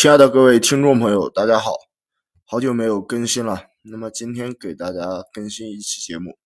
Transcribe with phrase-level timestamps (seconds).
[0.00, 1.72] 亲爱的各位听众朋友，大家好，
[2.44, 3.64] 好久没有更新了。
[3.82, 6.38] 那么今天给大家更新一期节目。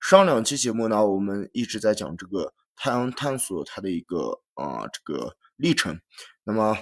[0.00, 5.98] 上两期节目呢，我们一直在讲这个太阳探索它的一个啊这个历程。
[6.44, 6.78] 那么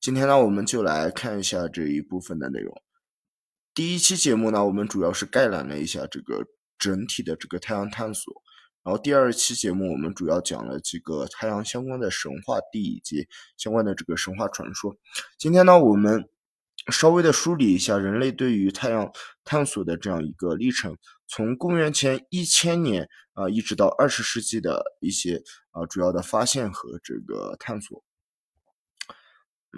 [0.00, 2.74] 今天呢，我们就来看一下这一部分的内容。
[3.72, 6.48] 第一期节目呢，我们主要是概览了一下这个
[6.80, 8.34] 整体的这个太阳探索。
[8.84, 14.96] 然后第二期节目，我们主要讲了几个太阳相关的神话地以及相关的这个神话传说。
[15.36, 16.28] 今天呢，我们
[16.90, 19.12] 稍微的梳理一下人类对于太阳
[19.44, 20.96] 探索的这样一个历程，
[21.26, 25.42] 从公元前一千年啊，一直到二十世纪的一些
[25.72, 28.02] 啊主要的发现和这个探索。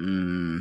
[0.01, 0.60] 嗯，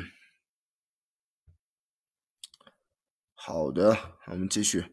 [3.35, 3.95] 好的，
[4.25, 4.85] 我们继续。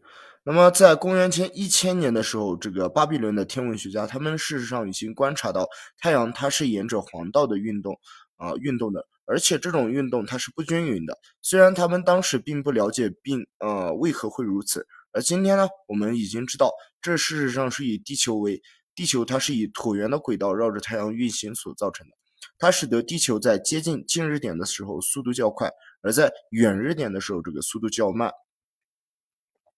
[0.49, 5.67] 那么，在公元前一千年的时候，这个巴比伦的天文学家，他们事实上已经观察到
[5.99, 7.99] 太阳它是沿着黄道的运动
[8.37, 11.17] 啊运动的，而且这种运动它是不均匀的。
[11.41, 18.61] 虽然他们当时并不了解并呃为何会如此，而今天呢，我们已经知道，这事实上是以地球为
[18.95, 22.13] 地球它是以椭圆的轨道绕着太阳运行所造成的，
[22.57, 25.69] 它使得地球在接近近日点的时候速度较快，
[26.01, 28.31] 而在远日点的时候这个速度较慢。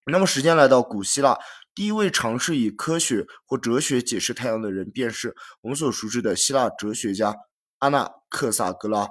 [0.10, 1.38] 那么，时间来到古希腊，
[1.76, 7.36] 第一位尝试以科学或哲学解释太阳的人，便是我们所熟知的希腊哲学家
[7.80, 9.08] 阿纳克萨格拉。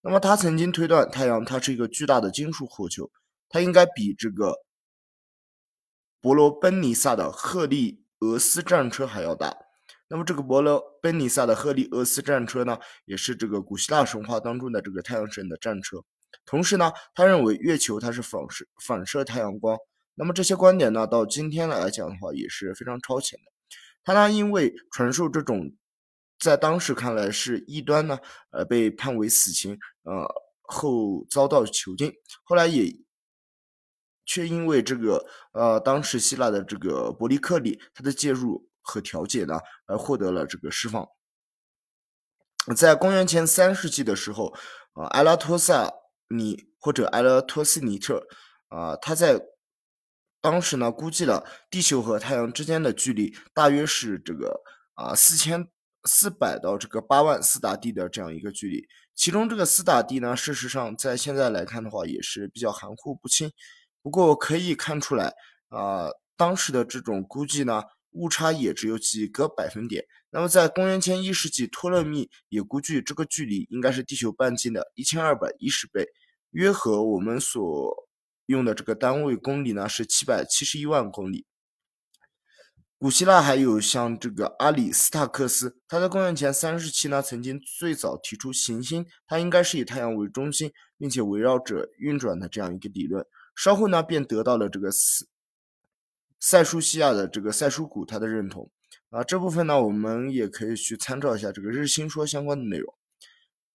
[0.00, 3.10] 那么，他曾经推断太阳它是一个巨大的金属火球，
[3.48, 4.56] 它应该比这个
[6.20, 9.56] 伯罗奔尼撒的赫利俄斯战车还要大。
[10.08, 15.98] 那么，这个伯罗奔尼撒的赫利俄斯战车呢，也是这个古希腊神话当中的这个太阳神的战车。
[16.44, 19.78] 同时呢，他认为月球它是反射反射太阳光。
[20.14, 23.44] 那么这些观点呢，到今天来讲的话也是非常超前的。
[24.04, 25.74] 他呢，因为传授这种
[26.38, 28.18] 在当时看来是异端呢，
[28.50, 30.26] 呃，被判为死刑，呃，
[30.62, 32.12] 后遭到囚禁。
[32.44, 32.92] 后来也
[34.24, 41.08] 却因为这个，呃，当时希腊的这个伯利克里他的介入和调解呢，而获得了这个释放。
[42.76, 44.52] 在公元前三世纪的时候，
[44.92, 45.90] 啊，埃拉托萨
[46.28, 48.26] 尼或者埃拉托斯尼特，
[48.68, 49.40] 啊，他在
[50.42, 54.60] 当时呢，估计了地球和太阳之间的距离大约是这个
[54.94, 55.68] 啊四千
[56.04, 58.84] 四百到这个八万斯大地的这样一个距离。
[59.14, 63.52] 其中这个斯大地呢，事实上在现在来看的话也是比较含糊不清。
[64.02, 65.32] 不过可以看出来
[65.68, 70.04] 啊，当时的这种估计呢，误差也只有几个百分点。
[70.30, 76.08] 那么在公元前一世纪，托勒密也估计这个距离应该是地球半径的一千二百一十倍，
[76.50, 78.08] 约合我们所。
[78.52, 81.46] 用的这个单位公里呢是七百七十一万公里。
[82.98, 93.26] 古希腊还有像这个阿里斯塔克斯，他在公元前三十期呢曾经最早提出行星它应该是以太阳为中心，并且围绕着运转的这样一个理论。
[93.56, 95.26] 稍后呢便得到了这个塞
[96.38, 98.70] 塞舒西亚的这个塞舒古他的认同。
[99.10, 102.94] 啊，这部分呢我们也可以去参照一下这个日心说相关的内容。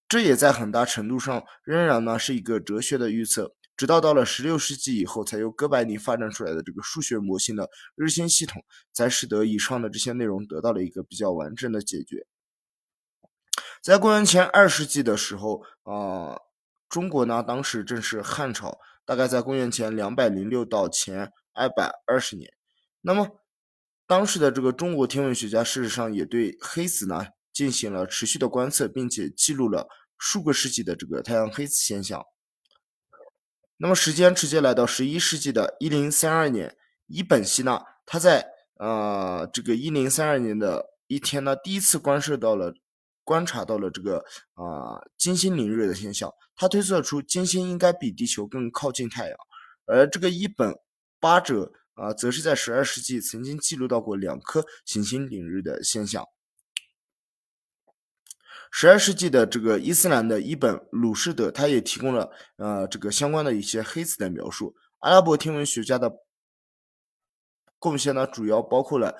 [0.08, 3.54] 这也在很大程度上仍然呢是一个哲学的预测。
[3.78, 12.26] 直到到了十六世纪以后，才由哥白尼发展出来的这个数学模型的日心系统，才使得以上的这些内容得到了一个比较完整的解决。
[13.84, 16.36] 在公元前二世纪的时候，啊，
[16.90, 22.52] 中国呢当时正是汉朝，大概在公元前两百零六到前二百二十年。
[23.02, 23.40] 那么，
[24.08, 32.24] 当时的这个中国天文学家事实上也对黑子呢进行了持续的观测，并且记录了数个世纪的这个太阳黑子现象。
[33.78, 38.48] 那么时间直接来到十一世纪的一零三二年，伊本希纳他在
[38.80, 42.74] 呃这个一零三二年的一天呢，第一次观测到了
[43.24, 44.18] 观察到了这个
[44.54, 46.32] 啊金星凌日的现象。
[46.56, 49.38] 他推测出金星应该比地球更靠近太阳，
[49.86, 50.74] 而这个伊本
[51.20, 56.26] 巴者啊，则是在十二世纪曾经记录到过两颗行星凌日的现象。
[58.70, 64.76] 十二世纪的这个伊斯兰的一本鲁士德，他也提供了呃这个相关的一些黑子的描述。
[65.00, 66.22] 阿拉伯天文学家的
[67.80, 69.16] 贡献呢，主要包括了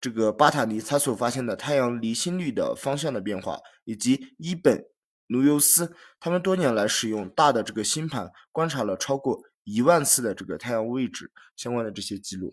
[0.00, 4.86] 这个巴塔尼他所发现的太阳离心率的方向的变化，以及伊本
[5.28, 12.52] 努尤斯他们多年来使用大的这个星盘观察了超过一万次的这个太阳位置相关的这些记录。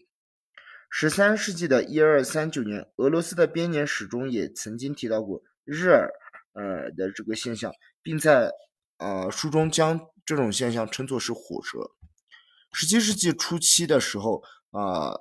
[0.89, 5.43] 十三世纪的一二三九年，俄罗斯的编年史中也曾经提到过。
[5.69, 6.09] 日耳
[6.53, 7.71] 呃的这个现象，
[8.01, 8.51] 并在
[8.97, 11.91] 呃书中将这种现象称作是火蛇。
[12.71, 15.13] 十七世纪初期的时候啊，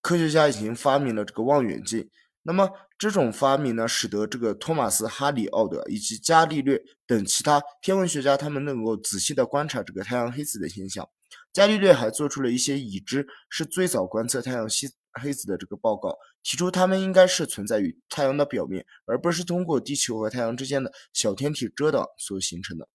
[0.00, 2.08] 科学家已经发明了这个望远镜。
[2.42, 11.08] 那么这种发明呢，使得这个托马斯·哈里奥德以及伽利略等其他天文学家，他们能够仔细的观察这个太阳黑子的现象。
[11.52, 14.90] 伽利略还做出了一些已知是最早观测太阳系
[15.20, 22.88] 黑子的这个报告，提出它们应该是存在于太阳的表面，而不是通过地球和太阳之间的小天体遮挡所形成的。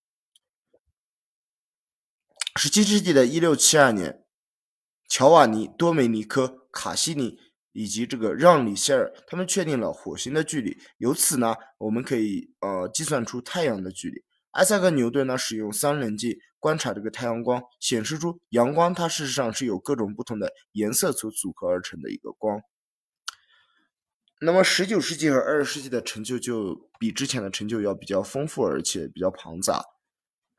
[2.58, 4.26] 十七世纪的一六七二年，
[5.08, 7.40] 乔瓦尼·多梅尼科·卡西尼
[7.72, 14.22] 以及这个让·里希尔，他们确定了火星的距离，由此呢，我们可以呃计算出太阳的距离。
[14.52, 22.62] 艾萨克·牛顿呢，使用三棱镜观察这个太阳光，显示出阳光它事实上是由各种不同的颜色所组合而成的一个光。
[24.42, 29.84] 那么，十九世纪和二十世纪的成就就比之前的成就要比较丰富，而且比较庞杂。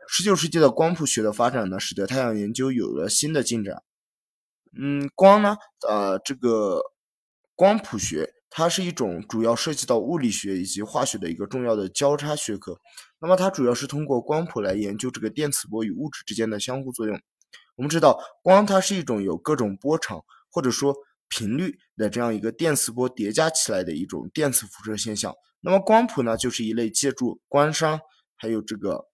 [0.08, 3.82] 十九世纪的光谱学的发展呢，使得太阳研究有了新的进展。
[4.74, 5.56] 嗯，光呢，
[5.86, 6.80] 呃，这个
[7.54, 8.32] 光谱学。
[8.54, 12.78] 它是一种主要涉及到物理学以及化学的一个重要的交叉学科。
[13.18, 17.18] 那么它主要是通过光谱来研究这个电磁波与物质之间的相互作用。
[17.76, 20.94] 我们知道，光它是一种有各种波长或者说
[21.28, 25.34] 频率的这样一个电磁波叠加起来的一种电磁辐射现象。
[25.60, 27.98] 那么光谱呢，就是一类借助光栅
[28.36, 29.11] 还有这个。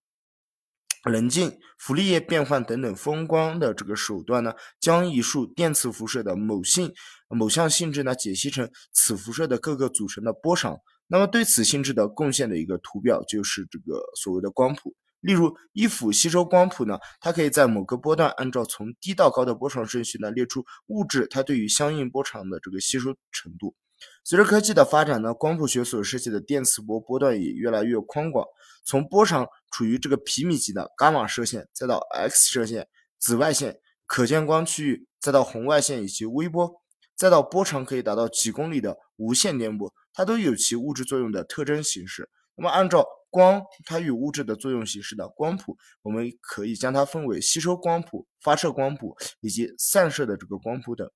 [1.08, 6.92] 棱镜、傅立叶变换等等风光的这个手段呢，将一束电磁辐射的某性、
[7.28, 10.78] 某项性质呢解析成此辐射的各个组成的波长。
[11.06, 14.94] 那么对此性质的贡献的一个图表就是这个所谓的光谱。
[15.20, 23.74] 例如，一幅吸收光谱呢，它可以在某个波段按照从低到高的波长顺序呢列出物质它对于相应波长的这个吸收程度。
[24.24, 28.46] 随着科技的发展呢，光谱学所设计的电磁波波段也越来越宽广，
[28.84, 36.82] 从波长处于这个皮米级的伽马射线，再到 X 射线、紫外线、可见光区域，再到红外线以及微波，
[37.16, 42.28] 再到波长可以达到几公里的无线电波，它都有其物质作用的特征形式。
[42.56, 51.10] 那么，按照光它与物质的作用形式的光谱，我们可以将它分为吸收光谱、发射光谱以及散射的这个光谱等。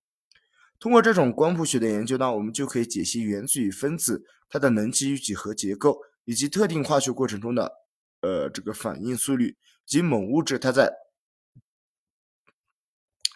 [0.83, 7.73] 通过这种光谱学的研究呢，我们就可以解析原子与分子它的能级与几何结构，以及特定化学过程中的
[8.21, 9.57] 呃这个反应速率，
[9.87, 10.93] 及某物质它在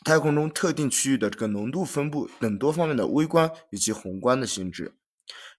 [0.04, 4.96] 太空中特定区域的这个浓度分布等多方面的微观以及宏观的性质。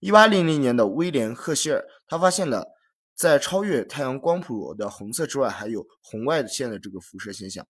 [0.02, 2.68] 一八零零年的威廉赫歇尔，他发现了
[3.16, 7.66] 在超越太阳光谱的红色之外，还有红外线的这个辐射现象。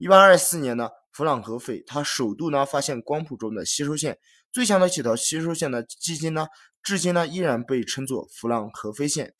[0.00, 0.88] 一八二四年呢。
[1.12, 4.16] 弗朗和斐他首度呢发现光谱中的吸收线，
[4.52, 6.46] 最强的几条吸收线呢，至今呢
[6.84, 9.34] 至今呢依然被称作弗朗和斐线。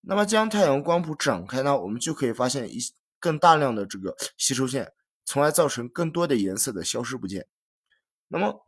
[0.00, 2.78] 那么将太阳光谱展开呢，我们就可以发现一
[3.20, 4.90] 更大量的这个吸收线，
[5.26, 7.46] 从而造成更多的颜色的消失不见。
[8.28, 8.66] 那么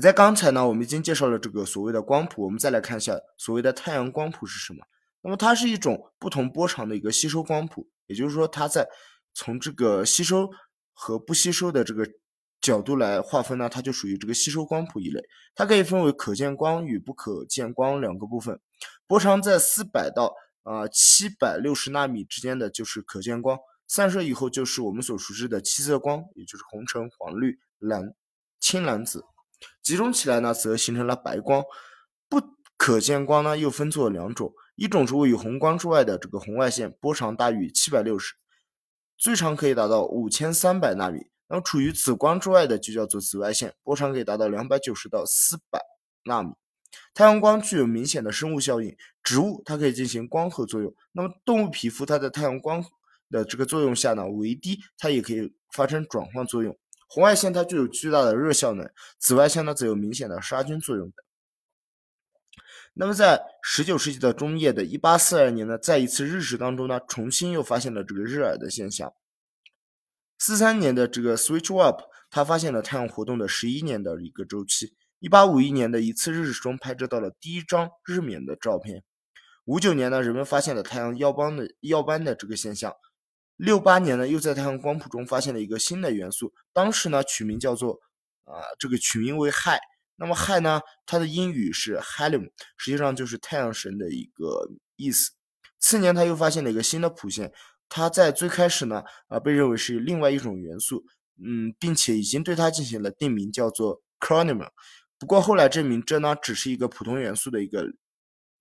[0.00, 4.86] 在刚才呢，我们已经介绍了这个所谓的光谱，我们再来看一下所谓的太阳光谱是什么。
[5.20, 8.88] 那么它是一种不同波长的一个吸收光谱，也就是说它在
[9.34, 10.50] 从这个吸收。
[11.02, 12.06] 和不吸收的这个
[12.60, 15.22] 角度来划分呢，它就属于这个吸收光谱一类。
[15.54, 18.60] 它可以分为可见光与不可见光两个部分。
[19.06, 28.12] 波长在四百到啊七百六十纳米之间的就是可见光，散射以后就是我们所熟知的七色光，也就是红、橙、黄、绿、蓝、
[28.58, 29.24] 青、蓝、紫。
[29.82, 31.64] 集中起来呢，则形成了白光。
[32.28, 32.42] 不
[32.76, 38.34] 可见光呢，又分作两种，一种是位于红光之外的这个红外线，波长大于七百六十。
[39.20, 45.78] 最长可以达到五千三百纳米，那么处于紫光之外的就叫做紫外线，波长可以达到两百九十到四百
[46.24, 46.54] 纳米。
[47.12, 52.82] 太阳光具有明显的生物效应，植物它可以进行光合作用，那么动物皮肤它在太阳光
[53.30, 56.74] 的这个作用下呢，微滴它也可以发生转换作用。
[57.06, 61.14] 红外线它具有巨大的热效能，紫外线呢则有明显的杀菌作用的。
[62.92, 69.12] 那么，在十九世纪的中叶的一八四二年呢，在一次日食当中呢，重新又发现了这个日耳的现象。
[70.38, 74.94] 四三年的这个 Switch Up，他发现了太阳活动的十一年的一个周期。
[75.18, 79.04] 一八五一年的一次日食中拍摄到了第一张日冕的照片。
[79.66, 82.92] 五九年呢，人们发现了太阳耀斑的耀斑的这个现象。
[83.56, 88.00] 六八年呢，又在太阳光谱中发现了一个新的元素，当时呢取名叫做
[88.44, 89.78] 啊，这个取名为氦。
[90.20, 90.82] 那么氦呢？
[91.06, 95.32] 它的英语是 helium，实际上就是太阳神的一个意思。
[95.78, 97.50] 次年他又发现了一个新的谱线，
[97.88, 101.06] 它在最开始呢啊被认为是另外一种元素，
[101.42, 104.68] 嗯，并且已经对它进行了定名，叫做 chromium。
[105.18, 107.86] 不过后来证明这呢只是一个普通元素的一个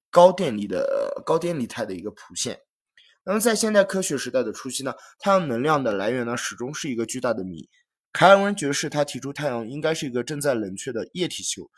[0.09, 2.57] 高电离的高电离态的一个谱线。
[3.25, 7.69] 那么在现代科学时代的初期呢，太阳能量的来源呢始终是一个巨大的谜。
[8.11, 11.69] 凯尔文爵士他提出太阳应该是一个正在冷却的液体球，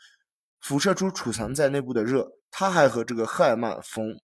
[0.60, 2.32] 辐射出储藏在内部的热。
[2.50, 4.08] 他还和这个赫尔曼·冯·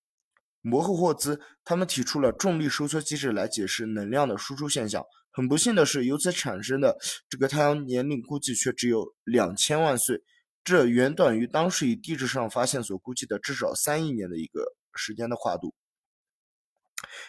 [0.60, 5.04] 摩赫霍兹他们提出了重力收缩机制来解释能量的输出现象。
[5.30, 6.98] 很不幸的是，由此产生的
[7.28, 10.22] 这个太阳年龄估计却只有两千万岁，
[10.64, 15.74] 这远短于当时以地质上发现所估计的至少三亿年的一个时间的跨度。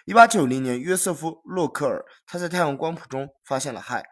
[0.05, 4.03] 一八九零年，约瑟夫·洛克尔他在太阳光谱中发现了氦，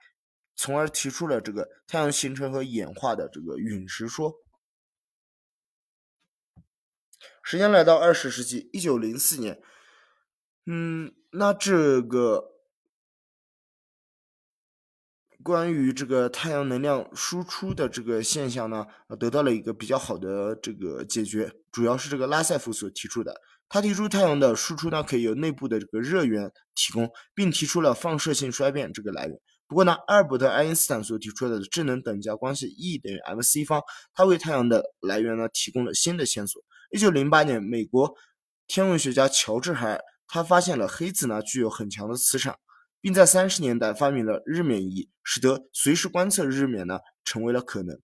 [0.58, 4.34] 从而提出了这个太阳形成和演化的这个陨石说。
[7.42, 9.62] 时间来到二十世纪一九零四年，
[10.66, 12.52] 嗯，那这个
[15.42, 18.86] 关于这个太阳能量输出的这个现象呢，
[19.18, 23.40] 得到了一个比较好的这个解决，主要是这个拉塞夫所提出的。
[23.70, 29.40] 他提出太阳的输出呢，可以由内部的这个热源提供，并提出了放射性衰变这个来源。
[29.68, 33.82] 不过呢，阿尔伯特·爱因斯坦所提出的智能等价关系 E 等于 mc 方，
[34.14, 36.64] 他为太阳的来源呢提供了新的线索。
[36.90, 38.16] 一九零八年，美国
[38.66, 42.56] 天文学家乔治·海尔他发现了黑子呢具有很强的磁场，
[43.02, 48.00] 并在三十年代发明了日冕仪，使得随时观测日冕呢成为了可能。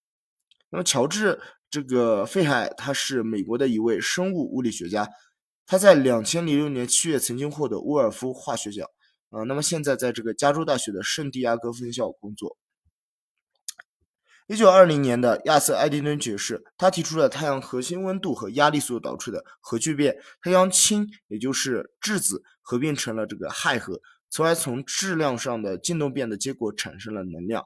[0.69, 1.39] 那么，乔治
[1.69, 5.07] 这个费海他是美国的一位生物物理学家，
[5.65, 8.85] 他在两千零六年七月曾经获得沃尔夫化学奖。
[9.33, 12.55] 啊，那么现在在这个加州大学的圣地亚哥分校工作。
[14.45, 27.65] 一九二零年的亚瑟·爱丁顿爵士，他提出了太阳核心温度和压力所导致的核聚变，太阳氢也就是质子合并成了这个氦核，从而从质量上的静动变的结果产生了能量。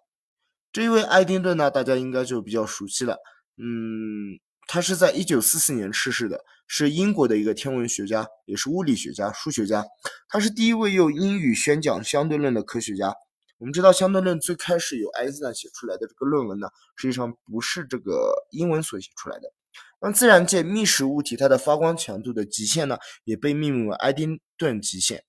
[0.71, 3.17] 这一位爱丁顿呢，大家应该就比较熟悉了。
[3.57, 6.43] 嗯，他是在一九四四年逝世的。
[6.69, 9.85] 是英国的一个天文学家，也是物理学家、数学家。
[10.27, 13.13] 他是第一位用英语宣讲相对论的科学家。
[13.57, 19.53] 我们知道，相对论最开始由爱因斯坦写出来的这个论文呢，实际上不是这个英文所写出来的。
[20.01, 25.23] 那自然界密实物体它的发光强度的极限呢，也被命名为爱丁顿极限。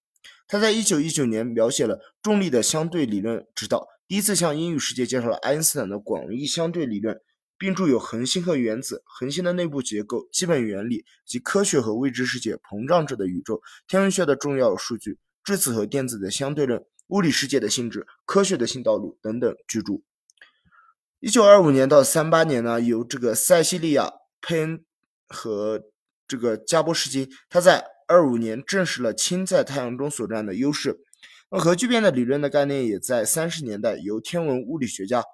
[0.48, 7.20] 他在一九一九年描写了重力的相对理论之道，第一次向英语世界介绍了爱因斯坦的广义相对理论。
[7.58, 13.54] 并著有《恒星和原子》《恒星的内部结构》《基本原理》及《科学和未知世界》《膨胀着的宇宙》
[13.88, 15.10] 《天文学的重要数据》
[15.42, 19.94] 《质子和电子的相对论》《物理世界的性质》《科学的新道路》等等巨著。
[21.18, 24.04] 一九二五年到三八年呢，由这个塞西利亚·
[24.40, 24.84] 佩恩
[25.26, 25.82] 和
[26.28, 31.00] 这个加波什金，他在二五年证实了氢在太阳中所占的优势。
[31.50, 35.24] 那核聚变的理论的概念也在三十年代由天文物理学家。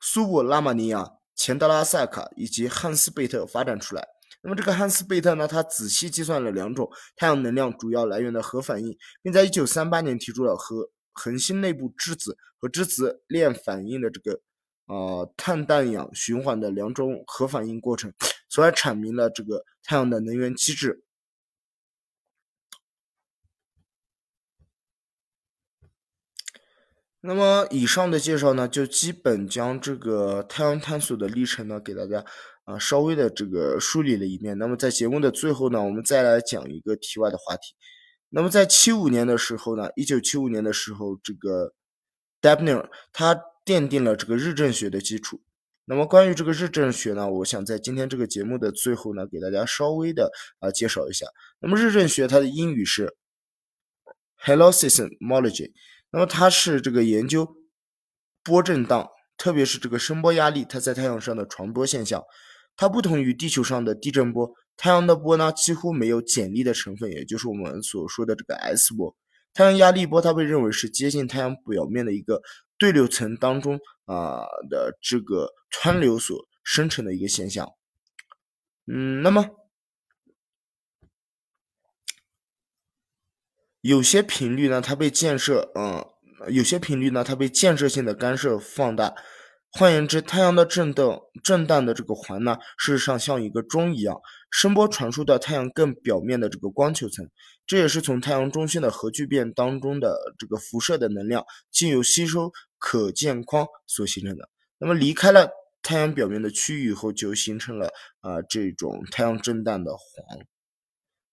[0.00, 4.06] 苏布拉马尼亚、钱德拉塞卡以及汉斯贝特发展出来。
[4.42, 14.40] 那么这个汉斯贝特呢，他仔细计算了两种太阳能量主要来源的核反应，并在1938年提出了和恒星内部质子和质子链反应的这个
[14.86, 18.12] 呃碳氮氧循环的两种核反应过程，
[18.48, 21.02] 从而阐明了这个太阳的能源机制。
[27.20, 32.24] 那么以上的介绍呢，就基本将这个太阳探索的历程呢，给大家
[32.64, 34.56] 啊稍微的这个梳理了一遍。
[34.56, 37.74] 那么在节目的最后呢，我们再来讲一个题外的话题。
[38.30, 41.74] 那么在七五年的时候呢，一九七五年的时候，这个
[42.40, 43.34] d e b n e r 他
[43.66, 45.40] 奠定了这个日正学的基础。
[45.86, 51.26] 那么关于这个日正学呢，我想在今天这个节目的最后呢，给大家稍微的啊介绍一下。
[51.58, 53.16] 那么日正学它的英语是
[54.44, 55.72] Helioseismology。
[56.10, 57.56] 那么它是这个研究
[58.42, 62.22] 波震荡，特别是这个声波压力，它在太阳上的传播现象。
[62.76, 69.14] 它不同于地球上的地震波，太阳的波呢几乎没有剪力的成分，也就是我们所说的这个 S 波。
[69.52, 72.40] 太阳压力波它被认为是接近太阳表面的一个
[72.78, 77.68] 对流层当中啊的这个湍流所生成的一个现象。
[78.86, 79.46] 嗯，那么。
[83.80, 86.04] 有些频率呢，它被建设，嗯，
[86.48, 89.14] 有些频率呢，它被建设性的干涉放大。
[89.70, 94.18] 换言之，太阳的震动震荡的这个环呢，事实上像一个钟一样，
[94.50, 97.28] 声波传输到太阳更表面的这个光球层，
[97.66, 104.48] 这也是从太阳中心的核聚变当中的这个辐射的能量，经由吸收可见光所形成的。
[104.78, 105.50] 那么离开了
[105.82, 107.88] 太阳表面的区域以后，就形成了
[108.20, 110.46] 啊这种太阳震荡的环。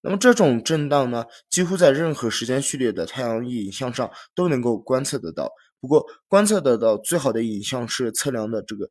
[0.07, 5.51] 那么这种震荡呢，几乎在任何时间序列的太阳影像上都能够观测得到。
[5.79, 8.87] 不过，观测得到最好的影像是测量的这个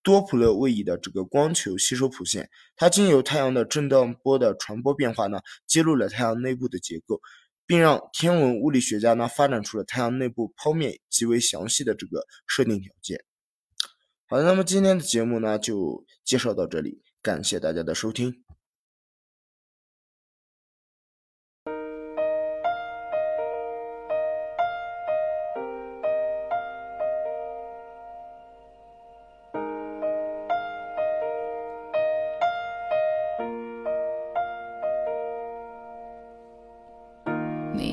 [0.00, 7.20] 多普勒位移的这个光球吸收谱线，它经由太阳的震荡波的传播变化呢，揭露了太阳内部的结构，
[7.66, 13.24] 并让天文物理学家呢发展出了太阳内部剖面极为详细的这个设定条件。
[14.28, 18.47] 好的，那么今天的节目呢就介绍到这里，感谢大家的收听。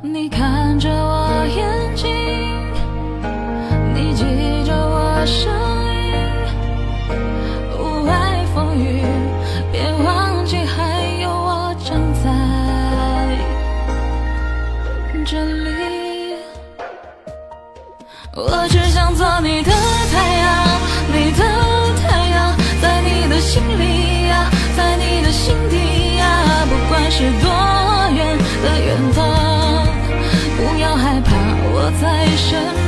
[0.00, 2.06] 你看着我眼睛，
[3.94, 4.22] 你记
[4.64, 5.52] 着我声
[31.92, 32.87] 在身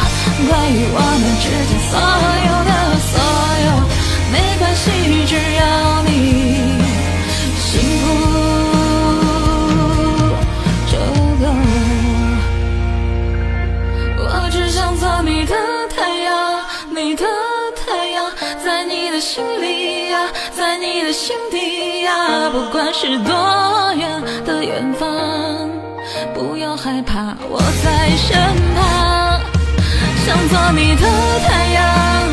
[0.49, 1.93] 关于我们之间所
[2.47, 2.71] 有的
[3.11, 3.13] 所
[3.65, 3.69] 有，
[4.31, 4.83] 没关系，
[5.27, 5.61] 只要
[6.03, 6.09] 你
[7.59, 7.69] 幸
[8.01, 8.07] 福
[10.91, 10.93] 就
[11.39, 11.45] 够。
[14.17, 15.53] 我只想做你的
[15.95, 16.29] 太阳，
[16.89, 17.25] 你的
[17.85, 18.31] 太阳，
[18.63, 25.07] 在你的心里呀，在你的心底呀，不管是多远的远方，
[26.33, 28.37] 不要害怕，我在身
[28.75, 29.10] 旁，
[30.33, 31.01] 想做你的
[31.45, 32.30] 太阳，